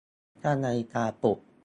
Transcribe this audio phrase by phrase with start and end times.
[0.43, 1.39] ตั้งนาฬิกาปลุก